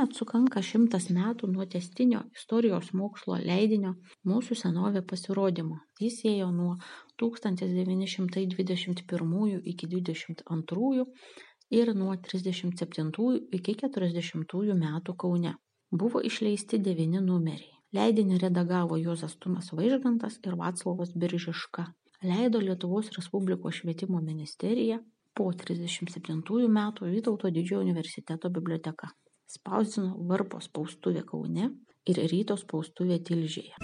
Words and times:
Šiemet 0.00 0.16
sukanka 0.16 0.62
šimtas 0.64 1.10
metų 1.12 1.44
nuo 1.52 1.68
testinio 1.68 2.24
istorijos 2.32 2.86
mokslo 2.96 3.36
leidinio 3.36 4.00
Mūsų 4.24 4.56
senovė 4.56 5.04
pasirodymo. 5.10 5.76
Jis 6.00 6.24
ėjo 6.30 6.46
nuo 6.54 6.78
1921 7.20 9.60
iki 9.74 9.90
22 9.92 11.04
ir 11.80 11.92
nuo 12.00 12.16
37 12.16 13.12
iki 13.60 13.76
40 13.84 14.72
metų 14.80 15.16
Kaune. 15.20 15.54
Buvo 15.92 16.24
išleisti 16.24 16.80
devyni 16.80 17.20
numeriai. 17.20 17.68
Leidinį 17.92 18.40
redagavo 18.48 18.96
Jozas 18.96 19.36
Tumas 19.36 19.68
Vaižgantas 19.76 20.40
ir 20.46 20.56
Vaclavas 20.56 21.12
Biržiška. 21.12 21.92
Leido 22.24 22.56
Lietuvos 22.64 23.12
Respublikos 23.18 23.82
švietimo 23.82 24.24
ministerija 24.24 25.04
po 25.36 25.52
37 25.52 26.40
metų 26.80 27.12
Vytauto 27.18 27.52
didžiojo 27.52 27.84
universiteto 27.84 28.48
biblioteka. 28.48 29.12
Spausdino 29.50 30.12
Varpo 30.30 30.60
spaustuvė 30.62 31.24
Kaune 31.26 31.64
ir 32.10 32.18
Ryto 32.30 32.54
spaustuvė 32.60 33.16
Tilžėje. 33.26 33.74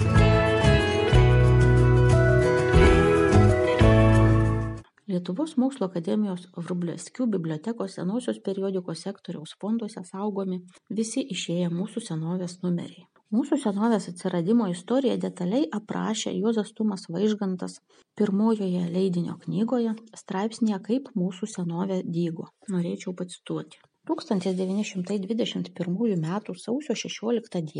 Lietuvos 5.10 5.56
mokslo 5.62 5.88
akademijos 5.90 6.44
Vrublevskių 6.54 7.26
bibliotekos 7.32 7.96
senosios 7.98 8.38
periodikos 8.46 9.02
sektoriaus 9.06 9.56
fonduose 9.62 10.04
saugomi 10.06 10.60
visi 11.00 11.24
išėję 11.34 11.72
mūsų 11.74 12.04
senovės 12.10 12.56
numeriai. 12.62 13.06
Mūsų 13.34 13.58
senovės 13.64 14.06
atsiradimo 14.12 14.68
istoriją 14.70 15.16
detaliai 15.26 15.66
aprašė 15.80 16.36
juozas 16.36 16.70
tumas 16.78 17.08
vaižgantas 17.10 17.80
pirmojoje 18.18 18.86
leidinio 18.94 19.34
knygoje 19.42 19.96
straipsnyje 20.22 20.78
kaip 20.88 21.10
mūsų 21.18 21.50
senovė 21.56 22.00
dygo. 22.06 22.50
Norėčiau 22.70 23.18
pacituoti 23.18 23.82
1921 24.08 26.16
m. 26.16 26.26
sausio 26.64 26.94
16 26.94 27.62
d. 27.68 27.70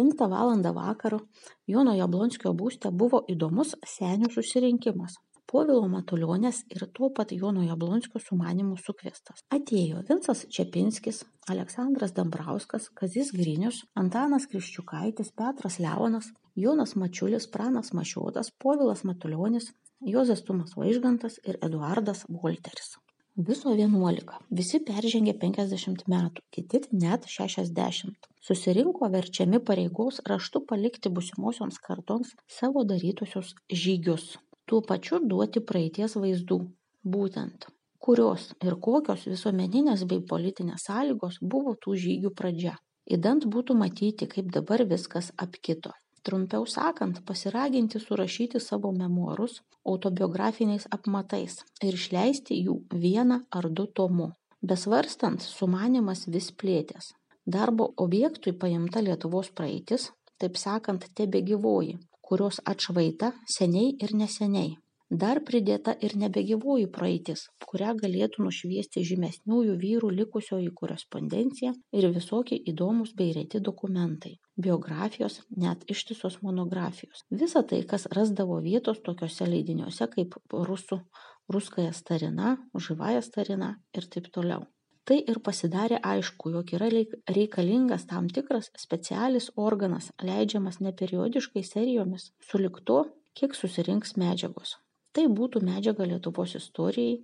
5 0.00 0.26
val. 0.34 0.50
vakaro 0.80 1.18
Jono 1.66 1.92
Jablonskio 1.98 2.50
būste 2.54 2.90
buvo 2.90 3.24
įdomus 3.28 3.76
senių 3.96 4.28
susirinkimas 4.34 5.14
povilo 5.54 5.84
matulionės 5.92 6.62
ir 6.74 6.82
tuo 6.96 7.10
pat 7.16 7.32
jono 7.36 7.62
jablonskio 7.66 8.20
sumanymu 8.22 8.78
sukviestas 8.80 9.44
atėjo 9.56 10.00
vincas 10.08 10.42
čepinskis 10.56 11.20
aleksandras 11.54 12.14
dambrauskas 12.16 12.88
kazys 13.00 13.30
grinius 13.36 13.84
antanas 14.02 14.48
kriščiukaitis 14.50 15.30
petras 15.42 15.78
leonas 15.84 16.32
jonas 16.66 16.96
mačiulis 17.04 17.46
pranas 17.56 17.92
mašiotas 18.00 18.50
povilas 18.64 19.04
matulionis 19.10 19.70
juozas 20.14 20.42
tumas 20.48 20.74
vaižgantas 20.80 21.38
ir 21.44 21.60
eduardas 21.68 22.26
volteris 22.40 22.96
viso 23.36 23.74
vienuolika. 23.74 24.38
Visi 24.50 24.80
peržengė 24.86 25.34
penkiasdešimt 25.40 26.06
metų 26.10 26.42
kiti 26.54 26.80
net 26.92 27.26
šešiasdešimt. 27.26 28.28
Susirinko 28.44 29.08
verčiami 29.10 29.58
pareigos 29.58 30.20
raštu 30.28 30.64
palikti 30.68 31.10
būsimosioms 31.10 31.80
kartoms 31.82 32.34
savo 32.48 32.84
darytuosius 32.84 33.54
žygius. 33.70 34.38
Tuo 34.66 34.80
pačiu 34.80 35.20
duoti 35.20 35.60
praeities 35.60 36.16
vaizdų. 36.16 36.60
Būtent 37.04 37.66
kurios 38.04 38.50
ir 38.60 38.76
kokios 38.86 39.26
visuomeninės 39.32 40.04
bei 40.08 40.20
politinės 40.32 40.86
sąlygos 40.88 41.40
buvo 41.40 41.74
tų 41.74 41.96
žygių 42.04 42.32
pradžia. 42.40 42.76
Idant 43.16 43.44
būtų 43.44 43.76
matyti 43.76 44.28
kaip 44.28 44.52
dabar 44.52 44.84
viskas 44.88 45.30
apkito 45.36 45.92
trumpiau 46.26 46.66
sakant 46.66 47.20
pasiraginti 47.28 48.00
surašyti 48.00 48.60
savo 48.60 48.92
memuarus 49.00 49.60
autobiografiniais 49.92 50.88
apmatais 50.96 51.58
ir 51.86 51.98
išleisti 52.00 52.60
jų 52.66 52.78
vieną 53.04 53.42
ar 53.58 53.68
du 53.76 53.86
tomu. 53.86 54.30
Besvarstant 54.64 55.44
sumanymas 55.44 56.24
vis 56.34 56.48
plėtės. 56.60 57.12
Darbo 57.44 57.90
objektui 58.06 58.54
paimta 58.56 59.04
lietuvos 59.04 59.52
praeitis 59.58 60.10
taip 60.40 60.56
sakant 60.56 61.04
tebegyvoji 61.18 61.98
kurios 62.24 62.60
atšvaita 62.72 63.32
seniai 63.56 63.92
ir 64.04 64.16
neseniai 64.20 64.72
dar 65.10 65.40
pridėta 65.44 65.94
ir 66.00 66.16
nebegyvoji 66.16 66.86
praeitis 66.92 67.48
kurią 67.68 67.92
galėtų 68.00 68.44
nušviesti 68.46 69.04
žymesniųjų 69.10 69.74
vyrų 69.80 70.10
likusioji 70.20 70.70
korespondencija 70.80 71.72
ir 71.92 72.08
visokie 72.14 72.56
įdomūs 72.72 73.14
bei 73.18 73.32
reti 73.36 73.60
dokumentai 73.60 74.36
biografijos 74.56 75.40
net 75.50 75.84
ištisos 75.90 76.40
monografijos. 76.42 77.24
Visa 77.30 77.62
tai 77.62 77.82
kas 77.82 78.06
rasdavo 78.18 78.60
vietos 78.62 79.00
tokiuose 79.06 79.48
leidiniuose 79.50 80.08
kaip 80.14 80.36
rusų 80.52 81.00
ruskaja 81.52 81.92
starina 81.92 82.56
živąja 82.86 83.22
starina 83.22 83.74
ir 83.96 84.08
taip 84.14 84.30
toliau. 84.36 84.64
Tai 85.04 85.18
ir 85.20 85.42
pasidarė 85.44 85.98
aišku 86.00 86.54
jog 86.54 86.70
yra 86.78 86.88
reikalingas 87.28 88.06
tam 88.08 88.30
tikras 88.30 88.70
specialis 88.80 89.50
organas 89.56 90.08
leidžiamas 90.22 90.80
ne 90.80 90.94
periodiškai 91.02 91.66
serijomis 91.74 92.30
sulig 92.48 92.80
to 92.88 93.02
kiek 93.34 93.58
susirinks 93.58 94.16
medžiagos 94.16 94.78
tai 95.14 95.26
būtų 95.40 95.62
medžiaga 95.68 96.06
lietuvos 96.10 96.56
istorijai 96.60 97.18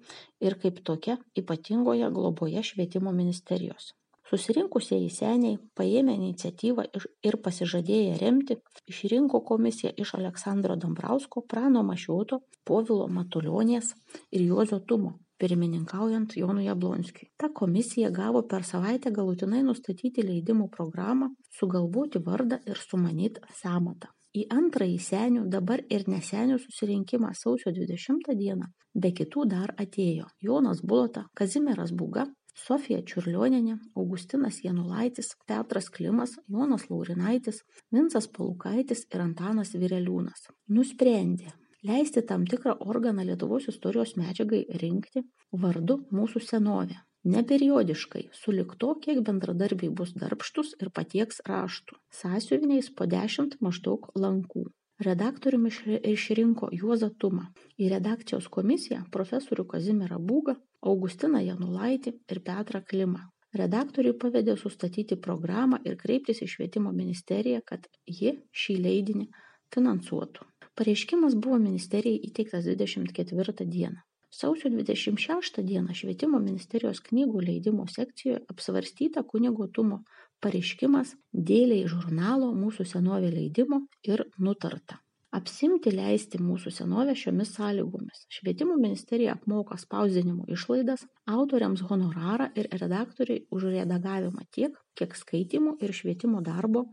ir 0.47 0.59
kaip 0.63 0.83
tokia 0.91 1.17
ypatingoje 1.43 2.11
globoje 2.19 2.63
švietimo 2.71 3.13
ministerijos. 3.23 3.95
Susirinkusieji 4.31 5.09
seniai 5.11 5.57
paėmę 5.79 6.13
iniciatyvą 6.15 6.85
ir 7.29 7.37
pasižadėję 7.47 8.13
remti 8.21 8.57
išrinko 8.93 9.41
komisiją 9.49 9.91
iš 10.05 10.13
aleksandro 10.21 10.77
dambrausko 10.85 11.43
prano 11.55 11.83
mašioto 11.89 12.39
povilo 12.71 13.09
matulionės 13.17 13.91
ir 14.31 14.47
juozo 14.53 14.79
tumo 14.93 15.17
pirmininkaujant 15.41 16.37
jonui 16.37 16.69
jablonskiui. 16.69 17.31
Ta 17.41 17.51
komisija 17.63 18.13
gavo 18.21 18.45
per 18.55 18.69
savaitę 18.71 19.11
galutinai 19.19 19.65
nustatyti 19.67 20.27
leidimų 20.31 20.71
programą 20.79 21.33
sugalvoti 21.59 22.23
vardą 22.31 22.63
ir 22.71 22.87
sumanyt 22.87 23.43
sąmatą 23.63 24.15
į 24.37 24.47
antrąjį 24.55 24.99
senių 25.03 25.47
dabar 25.53 25.83
ir 25.91 26.07
nesenių 26.09 26.59
susirinkimą 26.63 27.33
sausio 27.35 27.73
dvidešimtą 27.75 28.37
dieną. 28.39 28.69
Be 28.95 29.11
kitų 29.15 29.47
dar 29.51 29.73
atėjo 29.79 30.29
jonas 30.43 30.83
bulota 30.83 31.25
kazimieras 31.39 31.93
būga 31.95 32.27
sofija 32.61 33.01
čiurlionienė 33.07 33.77
augustinas 33.97 34.61
janulaitis 34.65 35.35
petras 35.47 35.89
klimas 35.97 36.37
jonas 36.49 36.89
laurinaitis 36.91 37.63
vincas 37.95 38.29
palukaitis 38.39 39.07
ir 39.15 39.25
antanas 39.27 39.75
vireliūnas. 39.75 40.49
Nusprendė 40.69 41.55
leisti 41.87 42.23
tam 42.33 42.47
tikrą 42.47 42.77
organą 42.93 43.25
lietuvos 43.29 43.71
istorijos 43.73 44.17
medžiagai 44.21 44.67
rinkti 44.83 45.25
vardu 45.65 46.03
mūsų 46.11 46.43
senovė 46.51 46.99
ne 47.25 47.43
periodiškai 47.47 48.23
sulig 48.33 48.75
to 48.79 48.95
kiek 49.05 49.21
bendradarbiai 49.27 49.93
bus 50.01 50.13
darbštūs 50.17 50.77
ir 50.81 50.91
patieks 50.99 51.43
raštų. 51.47 51.99
Sąsiuviniais 52.21 52.91
po 52.97 53.07
dešimt 53.07 53.59
maždaug 53.61 54.09
lankų. 54.17 54.65
Redaktoriumi 55.01 55.71
išrinko 56.13 56.69
juozą 56.77 57.11
tumą. 57.19 57.47
Į 57.81 57.89
redakcijos 57.95 58.49
komisiją 58.57 59.05
profesorių 59.13 59.65
kazimierą 59.69 60.19
būgą 60.31 60.57
augustiną 60.93 61.41
janulaitį 61.45 62.13
ir 62.33 62.43
petrą 62.45 62.83
klimą. 62.93 63.23
Redaktoriui 63.57 64.13
pavedė 64.23 64.57
sustatyti 64.57 65.17
programą 65.17 65.81
ir 65.85 65.97
kreiptis 66.03 66.43
į 66.45 66.51
švietimo 66.53 66.93
ministeriją 66.93 67.65
kad 67.67 67.89
ji 68.07 68.37
šį 68.53 68.77
leidinį 68.85 69.27
finansuotų. 69.75 70.47
Pareiškimas 70.79 71.35
buvo 71.35 71.59
ministerijai 71.59 72.21
įteiktas 72.29 72.69
dvidešimt 72.69 73.13
ketvirtą 73.17 73.67
dieną 73.67 74.05
sausio 74.31 74.71
dvidešimt 74.71 75.19
šeštą 75.19 75.63
dieną 75.67 75.95
švietimo 76.01 76.39
ministerijos 76.39 77.03
knygų 77.11 77.43
leidimo 77.47 77.87
sekcijoje 77.91 78.41
apsvarstyta 78.53 79.23
kunigo 79.27 79.67
tumo 79.67 80.03
pareiškimas 80.45 81.15
dėlei 81.51 81.85
žurnalo 81.91 82.51
mūsų 82.57 82.87
senovė 82.95 83.31
leidimo 83.35 83.85
ir 84.07 84.25
nutarta. 84.39 85.01
Apsimti 85.31 85.93
leisti 85.95 86.41
mūsų 86.43 86.73
senovę 86.75 87.13
šiomis 87.15 87.53
sąlygomis. 87.55 88.25
Švietimo 88.35 88.75
ministerija 88.79 89.37
apmoka 89.37 89.77
spausdinimo 89.79 90.49
išlaidas 90.51 91.05
autoriams 91.31 91.85
honorarą 91.87 92.49
ir 92.59 92.67
redaktoriui 92.81 93.45
už 93.55 93.69
redagavimą 93.77 94.47
tiek 94.51 94.75
kiek 94.99 95.15
skaitymų 95.21 95.77
ir 95.87 95.95
švietimo 95.95 96.43
darbo 96.43 96.89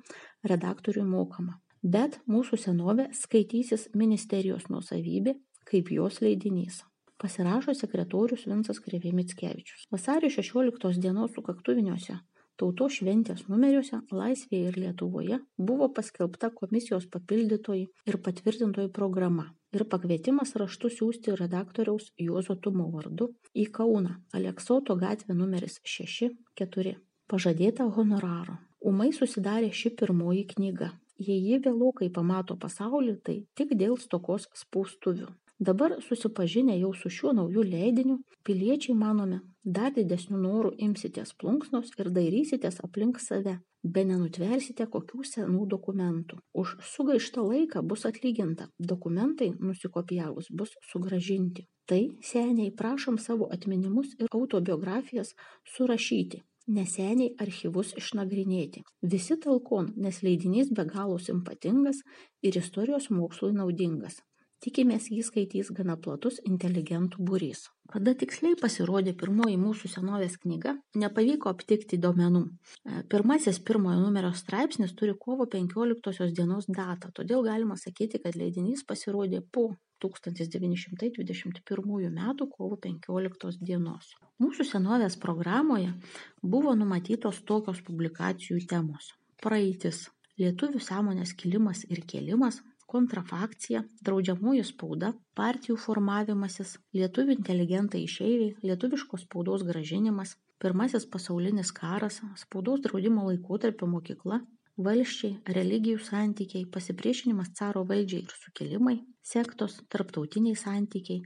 redaktoriui 0.52 1.08
mokama. 1.10 1.58
Bet 1.82 2.20
mūsų 2.30 2.62
senovė 2.62 3.10
skaitysis 3.14 3.90
ministerijos 3.96 4.70
nuosavybė 4.70 5.34
kaip 5.66 5.90
jos 5.92 6.22
leidinys 6.22 6.84
pasirašo 7.22 7.76
sekretorius 7.78 8.48
vincas 8.50 8.82
krėvė 8.84 9.14
mickevičius. 9.20 9.88
Vasario 9.94 10.32
šešioliktos 10.34 11.00
dienos 11.04 11.34
sukaktuviniuose 11.38 12.20
tautos 12.58 12.98
šventės 12.98 13.46
numeriuose 13.52 14.00
laisvėje 14.20 14.72
ir 14.72 14.80
lietuvoje 14.82 15.40
buvo 15.70 15.90
paskelbta 15.94 16.50
komisijos 16.58 17.06
papildytoji 17.14 17.86
ir 18.10 18.20
patvirtintoji 18.26 18.92
programa 19.00 19.52
ir 19.78 19.86
pakvietimas 19.92 20.56
raštu 20.62 20.92
siųsti 20.98 21.36
redaktoriaus 21.42 22.12
juozo 22.28 22.56
tumo 22.68 22.88
vardu 22.94 23.30
į 23.54 23.68
kauną. 23.78 24.16
Aleksoto 24.38 24.96
gatvė 24.98 25.38
numeris 25.38 25.82
šeši 25.96 26.32
keturi. 26.58 26.96
Pažadėta 27.28 27.90
honoraro. 27.98 28.58
Ūmai 28.88 29.12
susidarė 29.14 29.74
ši 29.76 29.92
pirmoji 30.00 30.46
knyga. 30.54 30.94
Jei 31.18 31.42
ji 31.42 31.58
vėlokai 31.66 32.12
pamato 32.14 32.56
pasaulį 32.62 33.18
tai 33.26 33.38
tik 33.58 33.74
dėl 33.78 33.98
stokos 34.02 34.46
spaustuvių 34.56 35.28
Dabar 35.60 35.96
susipažinę 36.08 36.76
jau 36.80 36.92
su 36.94 37.10
šiuo 37.10 37.32
nauju 37.34 37.64
leidiniu, 37.66 38.18
piliečiai 38.46 38.94
manome, 38.98 39.40
dar 39.78 39.94
didesnių 39.96 40.38
norų 40.42 40.72
imsitės 40.88 41.32
plunksnos 41.42 41.90
ir 41.98 42.12
dairysitės 42.18 42.78
aplink 42.86 43.18
save, 43.24 43.56
be 43.84 44.04
nenutversite 44.06 44.86
kokių 44.96 45.24
senų 45.30 45.64
dokumentų. 45.72 46.38
Už 46.54 46.76
sugaištą 46.92 47.48
laiką 47.48 47.82
bus 47.82 48.06
atlyginta, 48.10 48.70
dokumentai 48.78 49.50
nusikopijavus 49.58 50.52
bus 50.62 50.78
sugražinti. 50.92 51.66
Tai 51.90 52.02
seniai 52.22 52.70
prašom 52.84 53.18
savo 53.18 53.50
atminimus 53.58 54.14
ir 54.20 54.30
autobiografijas 54.30 55.34
surašyti, 55.74 56.44
neseniai 56.68 57.34
archyvus 57.42 57.96
išnagrinėti. 57.98 58.86
Visi 59.02 59.42
talkon, 59.42 59.94
nes 59.96 60.22
leidinys 60.22 60.70
be 60.70 60.86
galo 60.86 61.18
simpatingas 61.18 62.06
ir 62.44 62.62
istorijos 62.62 63.10
mokslui 63.10 63.56
naudingas. 63.58 64.22
Tikimės 64.66 65.08
jį 65.14 65.22
skaitys 65.26 65.68
gana 65.78 65.96
platus 66.02 66.40
inteligentų 66.50 67.22
būrys. 67.30 67.60
Kada 67.94 68.14
tiksliai 68.20 68.58
pasirodė 68.60 69.14
pirmoji 69.20 69.56
mūsų 69.62 69.90
senovės 69.94 70.36
knyga, 70.42 70.74
nepavyko 71.04 71.52
aptikti 71.54 72.00
duomenų. 72.04 72.42
E, 72.48 73.04
pirmasis 73.12 73.60
pirmojo 73.70 74.00
numerio 74.02 74.32
straipsnis 74.36 74.96
turi 74.98 75.14
kovo 75.26 75.46
15 75.54 76.34
dienos 76.40 76.68
datą, 76.68 77.12
todėl 77.20 77.46
galima 77.46 77.78
sakyti, 77.80 78.20
kad 78.24 78.36
leidinys 78.36 78.82
pasirodė 78.90 79.44
po 79.56 79.68
1921 80.04 82.10
m. 82.10 82.20
kovo 82.58 82.80
15 82.88 83.62
dienos. 83.62 84.10
Mūsų 84.44 84.66
senovės 84.72 85.16
programoje 85.22 85.94
buvo 86.42 86.74
numatytos 86.76 87.44
tokios 87.46 87.80
publikacijų 87.86 88.66
temos. 88.74 89.14
Praeitis, 89.42 90.08
lietuvių 90.42 90.82
sąmonės 90.82 91.38
kilimas 91.38 91.86
ir 91.90 92.02
kėlimas, 92.10 92.60
kontrafakcija 92.92 93.84
draudžiamoji 94.08 94.64
spauda 94.68 95.14
partijų 95.40 95.78
formavimasis 95.84 96.76
lietuvių 96.96 97.36
inteligentai 97.38 98.04
išeiviai 98.08 98.70
lietuviškos 98.70 99.26
spaudos 99.28 99.66
grąžinimas 99.68 100.36
pirmasis 100.64 101.08
pasaulinis 101.16 101.74
karas 101.80 102.22
spaudos 102.44 102.84
draudimo 102.86 103.26
laikotarpio 103.28 103.90
mokykla 103.92 104.40
valsčiai 104.88 105.56
religijų 105.58 106.00
santykiai 106.08 106.70
pasipriešinimas 106.74 107.52
caro 107.60 107.84
valdžiai 107.92 108.24
ir 108.24 108.38
sukilimai 108.46 108.98
sektos 109.34 109.80
tarptautiniai 109.94 110.56
santykiai 110.64 111.22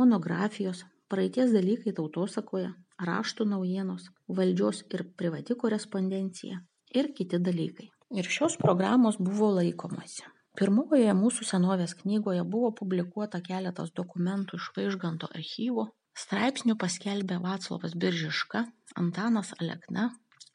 monografijos 0.00 0.84
praeities 1.12 1.54
dalykai 1.54 1.94
tautosakoje 1.98 2.72
raštų 3.08 3.46
naujienos 3.54 4.10
valdžios 4.38 4.84
ir 4.90 5.06
privati 5.18 5.58
korespondencija 5.64 6.62
ir 6.94 7.10
kiti 7.18 7.38
dalykai. 7.38 7.90
Ir 8.14 8.30
šios 8.30 8.56
programos 8.60 9.18
buvo 9.18 9.50
laikomasi 9.58 10.33
pirmojoje 10.58 11.14
mūsų 11.18 11.46
senovės 11.50 11.96
knygoje 12.00 12.44
buvo 12.54 12.70
publikuota 12.80 13.40
keletas 13.48 13.90
dokumentų 14.00 14.60
iš 14.60 14.70
vaižganto 14.76 15.30
archyvo 15.38 15.88
straipsnių 16.24 16.76
paskelbė 16.82 17.40
vaclovas 17.42 17.96
biržiška 18.04 18.64
antanas 19.02 19.52
alekna 19.58 20.08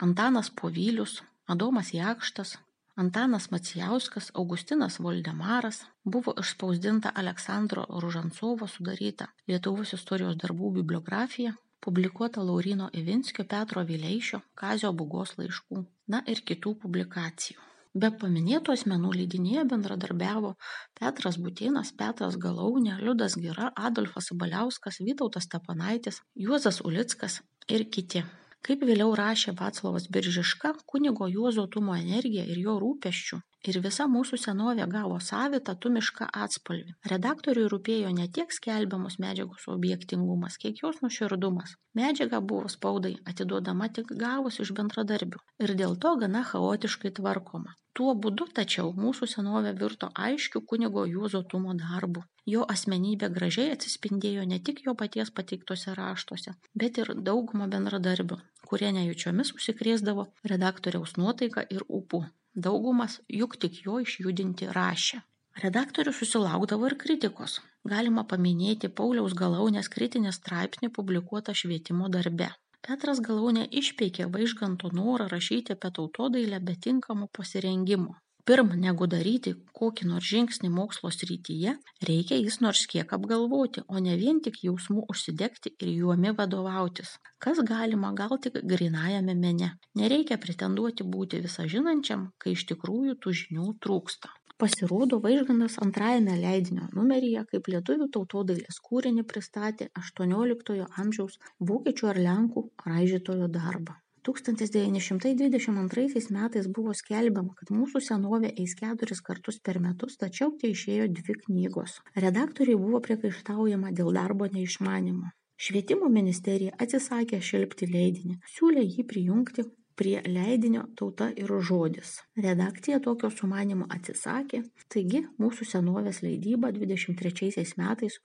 antanas 0.07 0.49
povylius 0.61 1.19
adomas 1.55 1.93
jakštas 1.93 2.55
antanas 3.03 3.45
macijauskas 3.51 4.31
augustinas 4.39 4.99
voldemaras. 5.05 5.77
Buvo 6.03 6.33
išspausdinta 6.41 7.11
aleksandro 7.21 7.85
ružancovo 8.03 8.67
sudaryta 8.73 9.29
lietuvos 9.51 9.95
istorijos 9.99 10.35
darbų 10.43 10.73
bibliografija 10.81 11.55
publikuota 11.85 12.43
lauryno 12.49 12.89
ivinskio 13.01 13.47
petro 13.55 13.85
vileišio 13.93 14.41
kazio 14.61 14.91
būgos 15.01 15.37
laiškų 15.39 15.83
na 16.15 16.23
ir 16.33 16.43
kitų 16.51 16.75
publikacijų 16.83 17.68
be 18.01 18.09
paminėtų 18.21 18.73
asmenų 18.75 19.11
leidinyje 19.19 19.63
bendradarbiavo 19.71 20.51
petras 20.99 21.39
butėnas 21.45 21.91
petras 22.01 22.37
galaunė 22.45 22.97
liudas 23.01 23.37
gira 23.45 23.71
adolfas 23.89 24.29
sabaliauskas 24.31 25.01
vytautas 25.07 25.49
steponaitis 25.49 26.21
juozas 26.47 26.81
ulickas 26.91 27.41
ir 27.67 27.87
kiti 27.97 28.23
kaip 28.67 28.83
vėliau 28.89 29.13
rašė 29.19 29.53
vaclovas 29.59 30.07
biržiška 30.15 30.73
kunigo 30.93 31.27
juozo 31.35 31.65
tumo 31.75 31.95
energija 31.99 32.45
ir 32.53 32.59
jo 32.65 32.75
rūpesčiu 32.83 33.39
ir 33.67 33.79
visa 33.83 34.05
mūsų 34.11 34.39
senovė 34.39 34.85
gavo 34.91 35.17
savitą 35.23 35.75
tumišką 35.83 36.27
atspalvį. 36.45 36.93
Redaktoriui 37.13 37.67
rūpėjo 37.73 38.11
ne 38.15 38.27
tiek 38.37 38.53
skelbiamos 38.55 39.19
medžiagos 39.23 39.67
objektingumas 39.73 40.57
kiek 40.61 40.79
jos 40.83 41.01
nuoširdumas. 41.03 41.75
Medžiaga 41.99 42.39
buvo 42.51 42.71
spaudai 42.75 43.15
atiduodama 43.31 43.89
tik 43.97 44.15
gavus 44.23 44.61
iš 44.63 44.71
bendradarbių 44.79 45.43
ir 45.65 45.75
dėl 45.83 45.99
to 46.05 46.15
gana 46.23 46.45
chaotiškai 46.53 47.13
tvarkoma. 47.19 47.75
Tuo 47.99 48.13
būdu 48.23 48.45
tačiau 48.55 48.93
mūsų 48.95 49.27
senovė 49.27 49.73
virto 49.79 50.11
aiškiu 50.27 50.61
kunigo 50.71 51.03
juozo 51.13 51.43
tumo 51.53 51.75
darbu 51.75 52.23
jo 52.53 52.65
asmenybė 52.75 53.29
gražiai 53.37 53.75
atsispindėjo 53.75 54.47
ne 54.53 54.59
tik 54.69 54.83
jo 54.87 54.95
paties 55.03 55.33
pateiktuose 55.39 55.95
raštuose 55.99 56.55
bet 56.83 57.01
ir 57.03 57.13
daugumo 57.29 57.69
bendradarbių 57.75 58.41
kurie 58.71 58.91
nejučiomis 58.97 59.55
užsikrėsdavo 59.57 60.27
redaktoriaus 60.53 61.15
nuotaika 61.21 61.65
ir 61.77 61.87
ūpu 62.01 62.25
daugumas 62.67 63.19
juk 63.39 63.57
tik 63.63 63.81
jo 63.85 63.99
išjudinti 64.05 64.69
rašė. 64.77 65.21
Redaktorius 65.63 66.19
susilaukdavo 66.21 66.87
ir 66.89 66.95
kritikos. 67.03 67.59
Galima 67.93 68.23
paminėti 68.31 68.89
pauliaus 68.99 69.35
galaunės 69.41 69.91
kritinį 69.95 70.33
straipsnį 70.35 70.91
publikuotą 70.97 71.55
švietimo 71.61 72.09
darbe. 72.15 72.49
Petras 72.87 73.19
galaunė 73.27 73.65
išpeikė 73.81 74.29
vaižganto 74.35 74.91
norą 75.01 75.27
rašyti 75.33 75.75
apie 75.75 75.91
tautodailę 75.99 76.59
be 76.69 76.75
tinkamo 76.87 77.27
pasirengimo 77.37 78.15
pirm 78.47 78.71
negu 78.83 79.07
daryti 79.11 79.53
kokį 79.79 80.07
nors 80.11 80.29
žingsnį 80.31 80.69
mokslo 80.75 81.11
srityje 81.15 81.75
reikia 82.09 82.39
jis 82.39 82.59
nors 82.65 82.85
kiek 82.93 83.13
apgalvoti 83.17 83.83
o 83.87 84.01
ne 84.05 84.17
vien 84.21 84.41
tik 84.45 84.59
jausmu 84.65 85.05
užsidegti 85.13 85.73
ir 85.79 85.93
juomi 86.01 86.33
vadovautis. 86.41 87.15
Kas 87.43 87.61
galima 87.71 88.11
gal 88.21 88.35
tik 88.43 88.59
grynajame 88.73 89.35
mene. 89.45 89.71
Nereikia 90.01 90.39
pretenduoti 90.45 91.07
būti 91.15 91.43
visažinančiam 91.45 92.29
kai 92.41 92.57
iš 92.57 92.67
tikrųjų 92.73 93.17
tų 93.23 93.35
žinių 93.43 93.71
trūksta. 93.85 94.33
Pasirodo 94.59 95.21
vaižgantas 95.23 95.77
antrajame 95.83 96.33
leidinio 96.41 96.89
numeryje 96.97 97.45
kaip 97.51 97.69
lietuvių 97.73 98.09
tautodailės 98.15 98.81
kūrinį 98.89 99.23
pristatė 99.29 99.87
aštuonioliktojo 100.01 100.89
amžiaus 101.03 101.39
vokiečių 101.71 102.11
ar 102.11 102.19
lenkų 102.25 102.69
raižytojo 102.91 103.47
darbą. 103.55 103.95
1922 104.27 106.29
metais 106.35 106.67
buvo 106.75 106.93
skelbiama, 106.93 107.53
kad 107.59 107.71
mūsų 107.75 108.01
senovė 108.03 108.49
eis 108.63 108.75
keturis 108.79 109.21
kartus 109.25 109.59
per 109.63 109.75
metus, 109.83 110.17
tačiau 110.21 110.49
tai 110.61 110.69
išėjo 110.75 111.05
dvi 111.19 111.33
knygos. 111.45 111.91
Redaktoriai 112.27 112.77
buvo 112.79 112.99
priekaištaujama 113.07 113.87
dėl 113.95 114.09
darbo 114.15 114.45
neišmanimo. 114.51 115.27
Švietimo 115.59 116.07
ministerija 116.07 116.71
atsisakė 116.79 117.41
šelpti 117.43 117.89
leidinį, 117.91 118.37
siūlė 118.55 118.83
jį 118.85 119.03
prijungti 119.09 119.61
prie 119.99 120.21
leidinio 120.31 120.85
tauta 120.95 121.25
ir 121.41 121.51
žodis 121.69 122.13
redakcija 122.45 123.01
tokio 123.03 123.27
sumanymo 123.35 123.87
atsisakė 123.95 124.61
taigi 124.93 125.25
mūsų 125.43 125.67
senovės 125.73 126.21
leidyba 126.23 126.71
dvidešimt 126.77 127.19
trečiaisiais 127.19 127.75
metais 127.81 128.15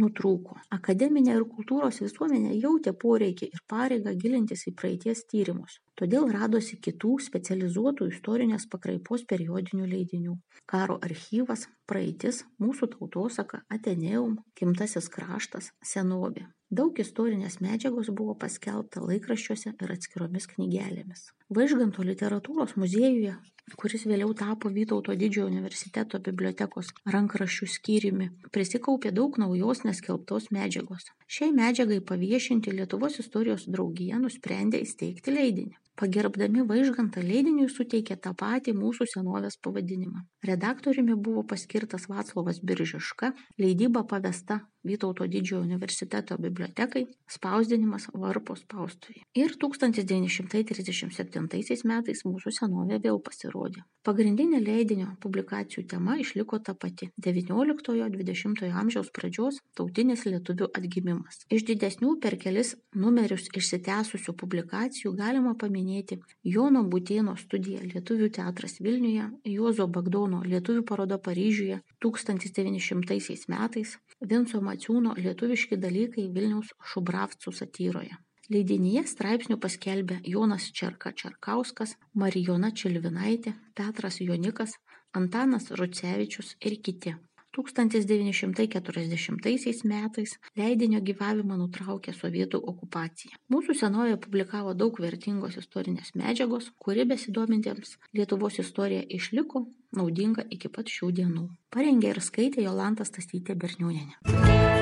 nutrūko. 0.00 0.58
Akademinė 0.76 1.36
ir 1.38 1.46
kultūros 1.54 2.00
visuomenė 2.04 2.56
jautė 2.56 2.94
poreikį 3.04 3.48
ir 3.52 3.64
pareigą 3.74 4.14
gilintis 4.24 4.66
į 4.70 4.74
praeities 4.82 5.24
tyrimus 5.32 5.78
todėl 6.00 6.28
radosi 6.32 6.78
kitų 6.86 7.16
specializuotų 7.26 8.08
istorinės 8.12 8.66
pakraipos 8.72 9.26
periodinių 9.32 9.86
leidinių. 9.92 10.38
Karo 10.72 10.98
archyvas 11.08 11.68
praeitis 11.90 12.42
mūsų 12.62 12.88
tautosaka 12.96 13.62
ateneum 13.76 14.38
gimtasis 14.58 15.10
kraštas 15.12 15.72
senovė. 15.92 16.48
Daug 16.72 16.96
istorinės 17.04 17.58
medžiagos 17.60 18.08
buvo 18.16 18.34
paskelbta 18.42 19.02
laikraščiuose 19.04 19.74
ir 19.74 19.96
atskiromis 19.96 20.48
knygelėmis. 20.54 21.26
Vaižganto 21.52 22.04
literatūros 22.08 22.78
muziejuje 22.80 23.36
kuris 23.80 24.04
vėliau 24.10 24.32
tapo 24.38 24.70
vytauto 24.76 25.14
didžiojo 25.18 25.48
universiteto 25.50 26.20
bibliotekos 26.28 26.90
rankraščių 27.14 27.68
skyriumi 27.74 28.28
prisikaupė 28.56 29.12
daug 29.18 29.38
naujos 29.42 29.84
neskelbtos 29.88 30.50
medžiagos. 30.56 31.06
Šiai 31.36 31.52
medžiagai 31.60 32.00
paviešinti 32.12 32.74
lietuvos 32.78 33.20
istorijos 33.22 33.68
draugija 33.76 34.20
nusprendė 34.24 34.82
įsteigti 34.86 35.36
leidinį 35.38 35.78
pagerbdami 36.00 36.64
vaižgantą 36.68 37.22
leidiniui 37.24 37.68
suteikė 37.72 38.16
tą 38.24 38.34
patį 38.38 38.74
mūsų 38.78 39.08
senovės 39.12 39.58
pavadinimą. 39.64 40.24
Redaktoriumi 40.48 41.16
buvo 41.28 41.44
paskirtas 41.52 42.08
vaclovas 42.10 42.60
biržiška 42.64 43.32
leidyba 43.62 44.04
pavesta 44.08 44.62
vytauto 44.82 45.26
didžiojo 45.30 45.62
universiteto 45.62 46.36
bibliotekai 46.42 47.04
spausdinimas 47.30 48.08
varpo 48.18 48.56
spaustuvėje. 48.58 49.22
Ir 49.38 49.54
tūkstantis 49.62 50.06
devyni 50.08 50.30
šimtai 50.32 50.64
trisdešimt 50.66 51.14
septintaisiais 51.14 51.84
metais 51.86 52.24
mūsų 52.26 52.50
senovė 52.56 52.98
vėl 53.04 53.20
pasirodė. 53.22 53.84
Pagrindinė 54.02 54.58
leidinio 54.58 55.12
publikacijų 55.22 55.84
tema 55.92 56.16
išliko 56.18 56.58
ta 56.66 56.74
pati 56.74 57.12
devynioliktojo 57.14 58.08
dvidešimtojo 58.16 58.72
amžiaus 58.82 59.12
pradžios 59.14 59.60
tautinis 59.78 60.26
lietuvių 60.26 60.72
atgimimas. 60.74 61.44
Iš 61.46 61.62
didesnių 61.70 62.16
per 62.24 62.34
kelis 62.42 62.74
numerius 62.98 63.46
išsitęsusių 63.54 64.34
publikacijų 64.34 65.14
galima 65.14 65.54
paminėti 65.54 65.81
paminėti 65.82 66.18
Jono 66.44 66.82
Butėno 66.84 67.34
studija 67.36 67.80
Lietuvių 67.82 68.30
teatras 68.30 68.78
Vilniuje, 68.80 69.30
Juozo 69.44 69.86
Bagdono 69.88 70.42
Lietuvių 70.44 70.84
paroda 70.84 71.18
Paryžiuje 71.18 71.80
1900 72.00 73.48
metais, 73.48 73.98
Vinco 74.20 74.60
Maciūno 74.60 75.14
Lietuviški 75.16 75.76
dalykai 75.76 76.28
Vilniaus 76.30 76.70
Šubravcų 76.92 77.52
satyroje. 77.52 78.14
Leidinyje 78.50 79.06
straipsnių 79.06 79.58
paskelbė 79.58 80.20
Jonas 80.24 80.70
Čerka 80.72 81.12
Čerkauskas, 81.12 81.96
Marijona 82.14 82.70
Čilvinaitė, 82.70 83.54
Petras 83.74 84.20
Jonikas, 84.20 84.76
Antanas 85.14 85.70
Rucevičius 85.70 86.56
ir 86.60 86.78
kiti. 86.82 87.14
1940 87.56 89.84
metais 89.88 90.36
leidinio 90.58 91.00
gyvavimą 91.04 91.56
nutraukė 91.60 92.12
sovietų 92.16 92.58
okupacija. 92.72 93.32
Mūsų 93.52 93.72
senoje 93.82 94.16
publikavo 94.20 94.70
daug 94.74 95.00
vertingos 95.00 95.56
istorinės 95.60 96.14
medžiagos, 96.18 96.64
kuri 96.78 97.04
besidomintiems 97.08 97.98
Lietuvos 98.16 98.58
istorija 98.62 99.02
išliko 99.08 99.66
naudinga 99.96 100.42
iki 100.50 100.68
pat 100.72 100.86
šių 100.88 101.12
dienų. 101.20 101.44
Parengė 101.72 102.08
ir 102.14 102.20
skaitė 102.24 102.64
Jolanta 102.64 103.04
Stasytė 103.08 103.52
Berniūnenė. 103.56 104.81